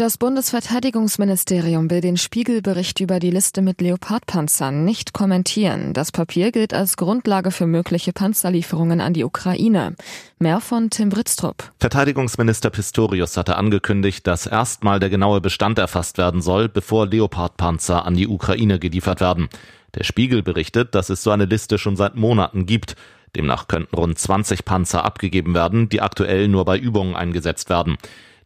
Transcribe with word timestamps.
Das 0.00 0.16
Bundesverteidigungsministerium 0.16 1.90
will 1.90 2.00
den 2.00 2.16
Spiegelbericht 2.16 3.00
über 3.00 3.18
die 3.18 3.30
Liste 3.30 3.60
mit 3.60 3.82
Leopardpanzern 3.82 4.82
nicht 4.82 5.12
kommentieren. 5.12 5.92
Das 5.92 6.10
Papier 6.10 6.52
gilt 6.52 6.72
als 6.72 6.96
Grundlage 6.96 7.50
für 7.50 7.66
mögliche 7.66 8.14
Panzerlieferungen 8.14 9.02
an 9.02 9.12
die 9.12 9.24
Ukraine. 9.24 9.96
Mehr 10.38 10.62
von 10.62 10.88
Tim 10.88 11.10
Britztrup. 11.10 11.70
Verteidigungsminister 11.80 12.70
Pistorius 12.70 13.36
hatte 13.36 13.56
angekündigt, 13.56 14.26
dass 14.26 14.46
erstmal 14.46 15.00
der 15.00 15.10
genaue 15.10 15.42
Bestand 15.42 15.78
erfasst 15.78 16.16
werden 16.16 16.40
soll, 16.40 16.70
bevor 16.70 17.06
Leopardpanzer 17.06 18.06
an 18.06 18.14
die 18.14 18.26
Ukraine 18.26 18.78
geliefert 18.78 19.20
werden. 19.20 19.50
Der 19.96 20.04
Spiegel 20.04 20.42
berichtet, 20.42 20.94
dass 20.94 21.10
es 21.10 21.22
so 21.22 21.30
eine 21.30 21.44
Liste 21.44 21.76
schon 21.76 21.96
seit 21.96 22.16
Monaten 22.16 22.64
gibt. 22.64 22.96
Demnach 23.36 23.68
könnten 23.68 23.94
rund 23.94 24.18
20 24.18 24.64
Panzer 24.64 25.04
abgegeben 25.04 25.52
werden, 25.52 25.90
die 25.90 26.00
aktuell 26.00 26.48
nur 26.48 26.64
bei 26.64 26.78
Übungen 26.78 27.14
eingesetzt 27.14 27.68
werden. 27.68 27.98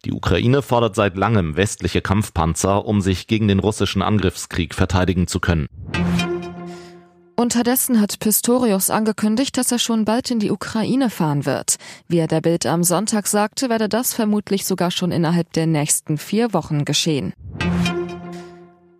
Die 0.05 0.13
Ukraine 0.13 0.61
fordert 0.61 0.95
seit 0.95 1.17
langem 1.17 1.57
westliche 1.57 1.99
Kampfpanzer, 1.99 2.85
um 2.85 3.01
sich 3.01 3.25
gegen 3.25 3.47
den 3.47 3.59
russischen 3.59 4.03
Angriffskrieg 4.03 4.75
verteidigen 4.75 5.25
zu 5.25 5.39
können. 5.39 5.65
Unterdessen 7.35 7.99
hat 7.99 8.19
Pistorius 8.19 8.89
angekündigt, 8.89 9.57
dass 9.57 9.71
er 9.71 9.79
schon 9.79 10.05
bald 10.05 10.31
in 10.31 10.39
die 10.39 10.51
Ukraine 10.51 11.09
fahren 11.09 11.45
wird. 11.45 11.75
Wie 12.07 12.17
er 12.17 12.27
der 12.27 12.41
Bild 12.41 12.65
am 12.65 12.83
Sonntag 12.83 13.27
sagte, 13.27 13.67
werde 13.69 13.89
das 13.89 14.13
vermutlich 14.13 14.65
sogar 14.65 14.91
schon 14.91 15.11
innerhalb 15.11 15.51
der 15.53 15.65
nächsten 15.65 16.17
vier 16.17 16.53
Wochen 16.53 16.85
geschehen. 16.85 17.33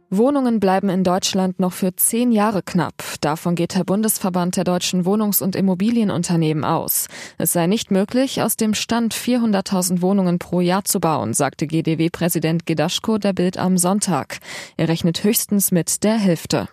Wohnungen 0.09 0.59
bleiben 0.59 0.89
in 0.89 1.03
Deutschland 1.03 1.59
noch 1.59 1.73
für 1.73 1.95
zehn 1.95 2.31
Jahre 2.31 2.61
knapp. 2.61 2.95
Davon 3.25 3.55
geht 3.55 3.73
der 3.73 3.83
Bundesverband 3.83 4.55
der 4.55 4.65
deutschen 4.65 5.03
Wohnungs- 5.03 5.41
und 5.41 5.55
Immobilienunternehmen 5.55 6.63
aus. 6.63 7.07
Es 7.39 7.53
sei 7.53 7.65
nicht 7.65 7.89
möglich, 7.89 8.43
aus 8.43 8.55
dem 8.55 8.75
Stand 8.75 9.15
400.000 9.15 10.03
Wohnungen 10.03 10.37
pro 10.37 10.61
Jahr 10.61 10.85
zu 10.85 10.99
bauen, 10.99 11.33
sagte 11.33 11.65
GDW-Präsident 11.65 12.67
Gedaschko 12.67 13.17
der 13.17 13.33
Bild 13.33 13.57
am 13.57 13.79
Sonntag. 13.79 14.37
Er 14.77 14.89
rechnet 14.89 15.23
höchstens 15.23 15.71
mit 15.71 16.03
der 16.03 16.19
Hälfte. 16.19 16.69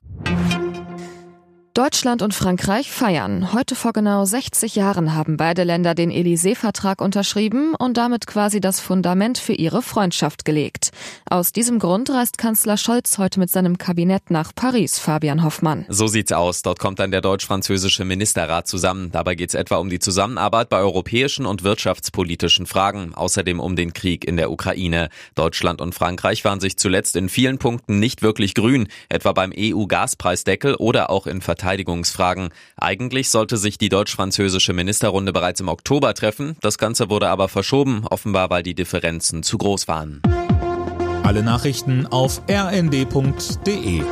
Deutschland 1.74 2.20
und 2.20 2.34
Frankreich 2.34 2.90
feiern. 2.90 3.54
Heute 3.54 3.74
vor 3.74 3.94
genau 3.94 4.26
60 4.26 4.76
Jahren 4.76 5.14
haben 5.14 5.38
beide 5.38 5.64
Länder 5.64 5.94
den 5.94 6.10
Élysée-Vertrag 6.10 7.00
unterschrieben 7.00 7.74
und 7.74 7.96
damit 7.96 8.26
quasi 8.26 8.60
das 8.60 8.78
Fundament 8.78 9.38
für 9.38 9.54
ihre 9.54 9.80
Freundschaft 9.80 10.44
gelegt. 10.44 10.90
Aus 11.30 11.50
diesem 11.50 11.78
Grund 11.78 12.10
reist 12.10 12.36
Kanzler 12.36 12.76
Scholz 12.76 13.16
heute 13.16 13.40
mit 13.40 13.48
seinem 13.48 13.78
Kabinett 13.78 14.30
nach 14.30 14.54
Paris, 14.54 14.98
Fabian 14.98 15.42
Hoffmann. 15.42 15.86
So 15.88 16.08
sieht's 16.08 16.32
aus. 16.32 16.60
Dort 16.60 16.78
kommt 16.78 16.98
dann 16.98 17.10
der 17.10 17.22
deutsch-französische 17.22 18.04
Ministerrat 18.04 18.68
zusammen. 18.68 19.10
Dabei 19.10 19.34
geht's 19.34 19.54
etwa 19.54 19.76
um 19.76 19.88
die 19.88 19.98
Zusammenarbeit 19.98 20.68
bei 20.68 20.76
europäischen 20.76 21.46
und 21.46 21.62
wirtschaftspolitischen 21.64 22.66
Fragen, 22.66 23.14
außerdem 23.14 23.60
um 23.60 23.76
den 23.76 23.94
Krieg 23.94 24.26
in 24.26 24.36
der 24.36 24.50
Ukraine. 24.50 25.08
Deutschland 25.36 25.80
und 25.80 25.94
Frankreich 25.94 26.44
waren 26.44 26.60
sich 26.60 26.76
zuletzt 26.76 27.16
in 27.16 27.30
vielen 27.30 27.56
Punkten 27.56 27.98
nicht 27.98 28.20
wirklich 28.20 28.52
grün, 28.52 28.88
etwa 29.08 29.32
beim 29.32 29.54
EU-Gaspreisdeckel 29.56 30.74
oder 30.74 31.08
auch 31.08 31.26
in 31.26 31.40
Verteidigungsfragen. 31.40 31.61
Eigentlich 32.76 33.30
sollte 33.30 33.56
sich 33.56 33.78
die 33.78 33.88
deutsch-französische 33.88 34.72
Ministerrunde 34.72 35.32
bereits 35.32 35.60
im 35.60 35.68
Oktober 35.68 36.14
treffen. 36.14 36.56
Das 36.60 36.78
Ganze 36.78 37.10
wurde 37.10 37.28
aber 37.28 37.48
verschoben, 37.48 38.06
offenbar 38.08 38.50
weil 38.50 38.62
die 38.62 38.74
Differenzen 38.74 39.42
zu 39.42 39.58
groß 39.58 39.88
waren. 39.88 40.20
Alle 41.22 41.42
Nachrichten 41.42 42.06
auf 42.06 42.42
rnd.de 42.50 44.02